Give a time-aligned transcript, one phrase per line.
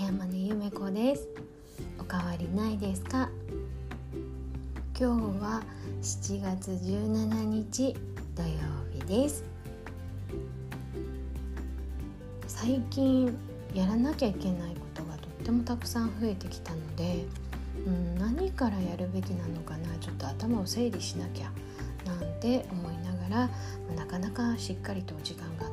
[0.00, 1.26] 山根ゆめ子です。
[1.98, 3.28] お変わりないですか？
[4.96, 5.60] 今日は
[6.00, 7.96] 7月17日
[8.36, 8.48] 土曜
[8.92, 9.42] 日です。
[12.46, 13.36] 最近
[13.74, 17.24] やらなきゃいけないことがとってもたくさん増えてきたので、
[17.84, 19.98] うん、何からやるべきなのかな？
[19.98, 21.50] ちょっと頭を整理しなきゃ
[22.06, 23.50] なんて思いながら
[23.96, 25.68] なかなかしっかりと時間が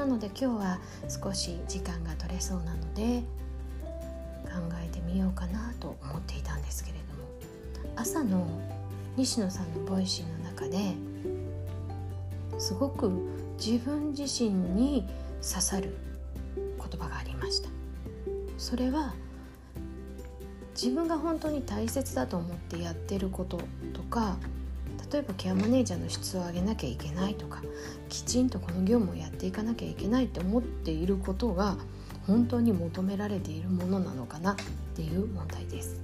[0.00, 0.78] なので今日は
[1.10, 3.22] 少し時間が取れそうなので
[4.46, 7.04] 考えてみようかなと思っていたんですけれど
[7.84, 8.46] も朝の
[9.18, 10.94] 西野さんの Voicy の中で
[12.58, 13.10] すごく
[13.58, 15.06] 自分自身に
[15.42, 15.94] 刺さる
[16.56, 17.68] 言葉がありました。
[18.56, 19.12] それは
[20.74, 23.60] 自分が本当に大切だと思ってやってること
[23.92, 24.38] とか
[25.12, 27.62] 例えばケアマネージャーの質を上げなきゃいけないとか
[28.08, 31.76] きちんとこの業務をやっていかなきゃいけないって思っていることが
[32.26, 34.56] 本当に求められているものなのかなっ
[34.94, 36.00] ていう問題です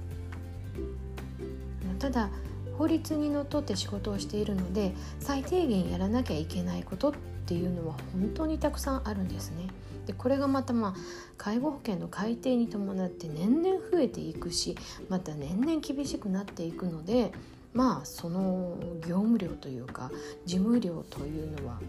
[1.99, 2.29] ただ
[2.77, 7.13] 法律にのっとって仕事をしているので最低限やらなきゃいけないことっ
[7.45, 9.67] ていうのは本当にたくさんあるんですね。
[10.05, 10.93] でこれがまたまあ
[11.37, 14.77] 介護保険の改定に伴って年々増えていくし
[15.09, 17.33] また年々厳しくなっていくので
[17.73, 20.11] まあその業務量というか
[20.45, 21.79] 事務量というのは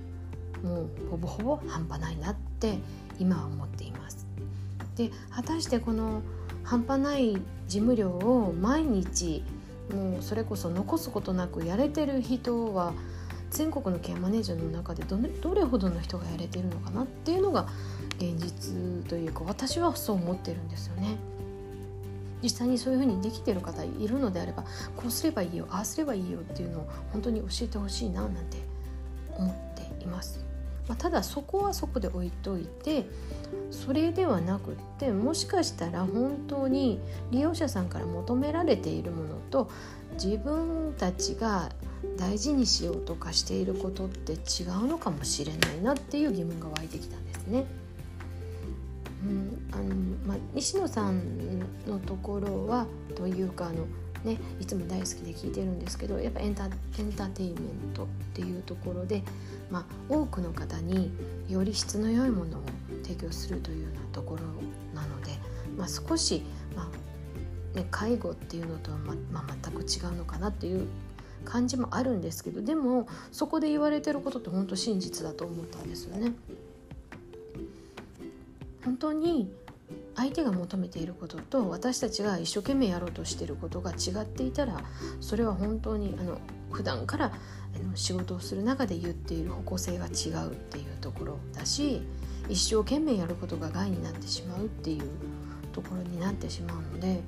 [0.63, 2.79] もうほぼほぼ半端ないなって
[3.19, 4.27] 今は思っています。
[4.97, 6.23] で果たしてこの
[6.65, 9.45] 半端ない事務量を毎日
[9.93, 12.93] もうそれこそ残すことなくやれてる人は
[13.51, 17.67] 全国のケアマネージャーの中でどどれほどの人がやれてるのかなっていうのが
[18.19, 21.17] 現実というか私はそう思ってるんですよね。
[22.43, 24.65] 実際にそういうふうにできてる方いるのであれば
[24.97, 28.59] こうすればいいよああすればいいよっていうのを本当に教えてほしいななんて
[29.37, 30.49] 思っています。
[30.89, 33.05] まあ、ただそこはそこで置いといて
[33.71, 36.99] それではなくってもしかしたら本当に
[37.31, 39.71] 利用者さんから求められているものと
[40.15, 41.71] 自分たちが
[42.17, 47.67] 大事にしようとかしていることって違うのかもしれないなっていう疑問が湧いてきたんですね。
[49.29, 49.95] うんあの
[50.27, 53.87] まあ、西野さんのところはというかあの、
[54.25, 59.23] ね、いつも大好きで聞いてるんですけどやっぱエンタエンターテインメントっていうところで、
[59.71, 61.11] まあ、多くの方に
[61.49, 62.63] より質の良いものを
[63.03, 64.43] 提供するというようなところ
[64.95, 65.33] なので、
[65.77, 66.43] まあ、少し、
[66.75, 66.91] ま
[67.75, 70.87] あね、介護っていうのとは、ままあ、全く違うのかなっていう
[71.45, 76.33] 感じもあるんですけどでもそこで言われてることって本当真実だと思ったんですよね。
[78.89, 79.51] 本当に
[80.17, 84.81] 相手が求めていることと私たちが一生懸命やろうとしていることが違っていたら
[85.21, 86.39] それは本当にあの
[86.73, 87.33] 普段から
[87.95, 92.01] 仕事をする中で言っている方向性が違うっていうところだし
[92.49, 95.03] 一生懸命やることが害になってしまうっていう
[95.75, 97.21] ところになってしまうので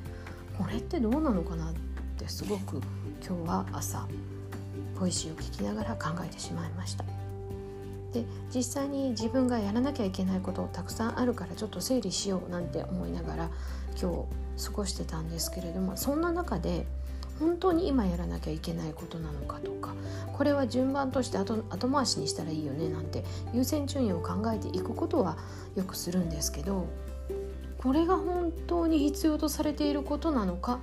[0.57, 1.75] これってどうなのかなっ
[2.17, 2.81] てすごく
[3.23, 4.09] 今日は朝
[4.99, 7.30] Voicy を聞きながら考えてしまいました。
[8.13, 13.51] で実際に自分がやらなきゃいけないことたくさんあるからちょっと整理しようなんて思いながら
[14.01, 14.27] 今
[14.59, 16.87] 日過ごしてたんですけれどもそんな中で
[17.39, 19.95] 本当に今やらなきゃいけないことなのかとか
[20.33, 25.39] これは順番として後後回しにしたらいいよねなんて優先順位を考えていくことは
[25.75, 26.87] よくするんですけど
[27.79, 30.81] これが本当に必要とされていることなのか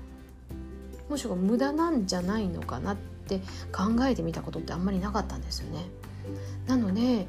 [1.10, 3.40] もしくは無駄なんじゃないのかなって
[3.72, 5.86] 考えてみたことってあんまりなかったんですよね。
[6.68, 7.28] なので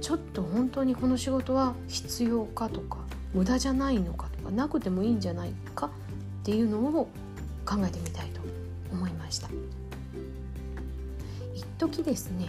[0.00, 2.98] ちょっと本当にこの仕事は必要かとか
[3.32, 5.90] 無駄じゃないのかとかなくてもいいんじゃないかっ
[6.44, 7.08] ていうのを
[7.64, 8.40] 考えてみたいと
[8.92, 9.48] 思いました。
[11.54, 12.48] 一時ですね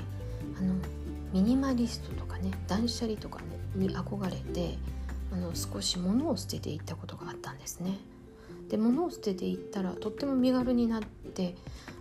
[0.57, 0.73] あの
[1.33, 4.77] ミニマリストとかね断捨離とか、ね、に憧れて
[5.33, 7.97] あの少し物を捨てていったことがあったんですね。
[8.69, 11.55] で物を捨てていったらとっても身軽になって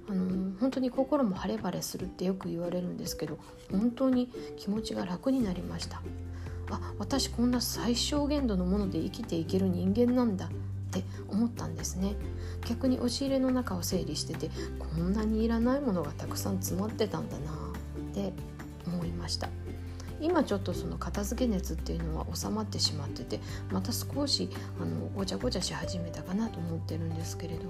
[0.08, 3.38] あの本当に心も晴れ晴れするってよく言われるんですけど
[3.70, 6.02] 本当に気持ちが楽になりました。
[6.70, 10.48] あ私こんな最小限度のもので生きていける人間なんだっ
[10.90, 12.16] て思ったんですね。
[12.66, 18.32] 逆に押し入れの中を整理しててこんなにいらないものがたくさん詰まってたんだなって
[18.86, 19.48] 思いました。
[20.20, 23.40] 今ちょっとその片付け熱っていうのは収まってしまってて
[23.70, 24.48] また少し
[24.80, 27.64] あのごちゃごちゃし始めたかなと思ってるんですけれど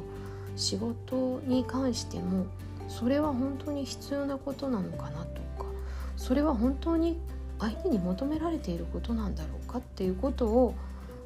[0.56, 2.46] 仕事に関しても
[2.88, 5.66] それは本当に必要なことなのかなとか
[6.16, 7.18] それは本当に
[7.58, 10.74] 相手に求められていることなんだろうかっていうことを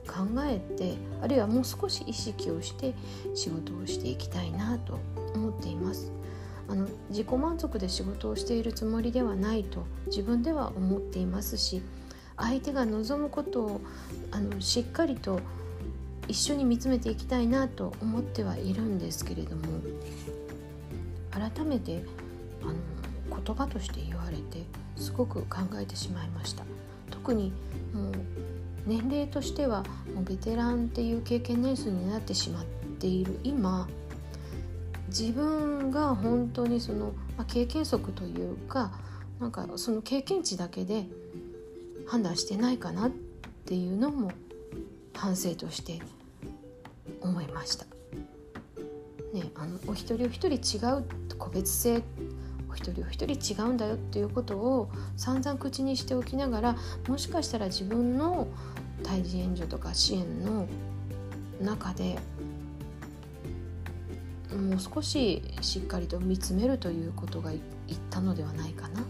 [0.06, 0.14] 考
[0.44, 2.94] えてあるいはもう少し意識をして
[3.34, 4.98] 仕事をしていきたいなと
[5.34, 6.10] 思っています。
[6.70, 11.80] あの自己満足で仕事をしているつもりではないと自分では思っていますし
[12.36, 13.80] 相手が望むことを
[14.30, 15.40] あのしっかりと
[16.28, 19.62] 一緒に見つめていきたいなと思ってはいるんですけれども
[21.30, 22.04] 改めて
[22.62, 24.64] あの言葉として言われて
[24.96, 26.64] すごく考えてしまいました。
[27.10, 27.52] 特に
[27.92, 28.12] もう
[28.86, 29.84] 年齢としては
[30.14, 32.64] もうベテランっていう経験年数になってしまっ
[32.98, 33.38] ている。
[33.44, 33.88] 今
[35.08, 38.92] 自分が本当にその、まあ、経験則というか
[39.40, 41.06] なんかその経験値だけで
[42.06, 43.10] 判断してないかなっ
[43.64, 44.32] ていうのも
[45.14, 46.00] 反省として
[47.28, 47.86] 思いました。
[49.32, 51.04] ね、あのお一人お一人違う
[51.38, 52.02] 個別性
[52.70, 56.76] お一人お一人違うんだよっていうことを散々口にしておきながら
[57.08, 58.48] もしかしたら自分の
[59.02, 60.66] 対人援助とか支援の
[61.60, 62.18] 中で
[64.50, 67.60] もう少ししっかりと見つめるということがいっ
[68.10, 69.02] たのではないかな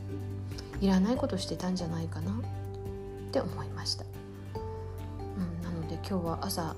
[0.81, 2.35] いらないことしてたんじゃないかなっ
[3.31, 6.75] て思いました、うん、なので今日は朝、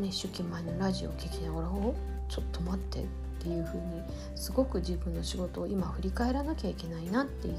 [0.00, 1.94] ね、出勤前のラジオを聴きながら「お
[2.28, 3.06] ちょっと待って」っ
[3.38, 3.82] ていうふうに
[4.34, 7.56] すごく自分の仕事を今振り返らなきゃいけないなっていう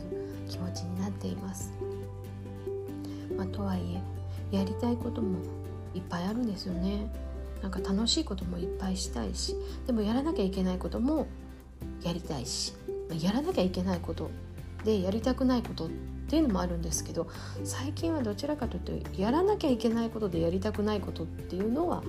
[0.47, 1.71] 気持ちになっています。
[3.37, 3.81] まあ、とはい
[4.51, 5.39] えやりたいことも
[5.93, 7.11] いっぱいあるんですよね。
[7.61, 9.55] なんか楽しいこともいっぱいしたいし
[9.85, 11.27] でもやらなきゃいけないことも
[12.01, 12.73] やりたいし
[13.21, 14.31] やらなきゃいけないこと
[14.83, 15.89] でやりたくないことっ
[16.31, 17.27] ていうのもあるんですけど
[17.65, 22.01] 最近はどちらかというとやらなきゃいけないことでやりたくないことっていうのは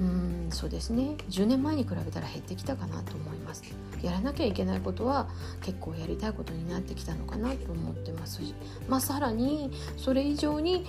[0.00, 1.16] うんそうですね。
[1.28, 3.62] 10年前に比べたら減ってきたかなと思います。
[4.02, 5.28] やらなきゃいけないことは
[5.60, 8.54] 結構やりたいことになってきたのかなと思ってますし
[8.88, 10.86] まあさらにそれ以上に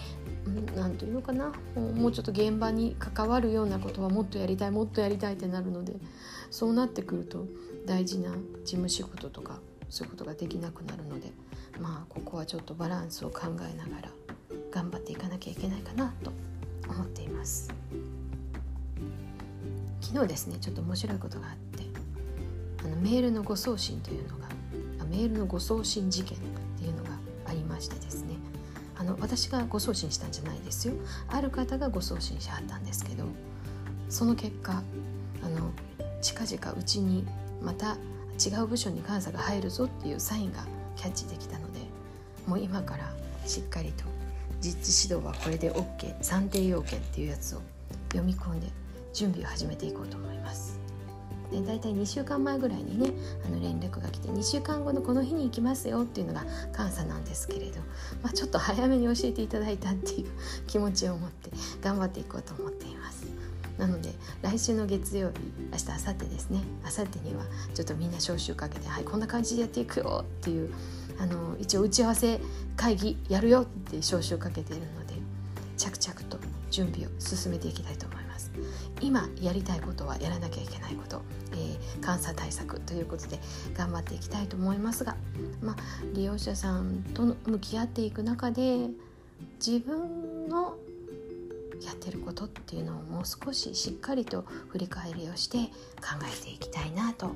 [0.76, 5.94] 何て言うのかなもうちょっと現場に関わるようなことはもっとやりたいもっとやりたいってなるので
[6.50, 7.46] そうなってくると
[7.86, 9.60] 大事な事務仕事とか
[9.94, 11.32] そういうことができなくなるので
[11.80, 13.42] まあここはちょっとバランスを考
[13.72, 14.10] えながら
[14.72, 16.32] 頑張っていかなきゃいけないかなと
[16.90, 17.72] 思っています。
[20.02, 21.84] 昨日ですねちょっと面白いことがあって
[22.84, 24.48] あのメールの誤送信というのが
[25.00, 26.42] あメールの誤送信事件っ
[26.80, 27.12] ていうのが
[27.46, 28.34] ありましてですね。
[28.98, 30.96] あの私が誤送信したんじゃないですよ。
[31.28, 33.26] ある方が誤送信しはったんですけど
[34.10, 34.82] その結果
[35.44, 35.72] あの
[36.24, 37.28] 近々うちに
[37.62, 37.96] また
[38.50, 41.80] 違う部署に監査が入るぞっていうサインがキャッチできたので
[42.48, 43.14] もう今から
[43.46, 44.06] しっかりと
[44.60, 47.62] 実地指導はこれで OK 算定要件っていうやつを
[48.10, 48.68] 読み込んで
[49.14, 50.80] 準備を始めていこうと思います。
[51.52, 53.12] で大体2週間前ぐらいにね
[53.46, 56.44] あの連絡が来て2週間後のこの日に行きますよっていうのが
[56.76, 57.80] 監査なんですけれど、
[58.24, 60.28] まあ、ちょっと早めに教えていただいたっていう
[60.66, 61.52] 気持ちを持って
[61.82, 63.28] 頑張っていこうと思っています。
[63.84, 65.36] なので来週の月曜日
[65.70, 67.44] 明日明後日ですね明後日には
[67.74, 70.74] ちょっとみんな招集かけて「はいこんな感じでやっていくよ」っていう
[71.20, 72.40] あの一応打ち合わせ
[72.78, 75.16] 会議やるよって招集かけているので
[75.76, 76.38] 着々と
[76.72, 78.52] 準備を進めていきたいと思います。
[79.02, 81.22] 今やりたいことはやらなきゃいけないこと、
[81.52, 83.40] えー、監査対策ということで
[83.76, 85.18] 頑張っていきたいと思いますが、
[85.62, 85.76] まあ、
[86.14, 88.90] 利用者さんと向き合っていく中で
[89.60, 90.78] 自分の
[91.86, 97.36] やってることっていうのをもう少ししっかりと振り返りをして考えていきたいなと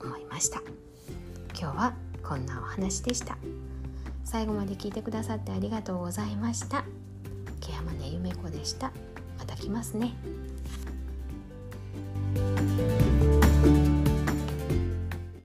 [0.00, 0.60] 思いました。
[1.58, 3.38] 今日はこんなお話でした。
[4.24, 6.84] 最後まで聞いてくださってありがとうございました。
[7.60, 8.92] ケ山根ゆめ子でした。
[9.38, 10.14] また来ますね。
[12.36, 13.05] thank you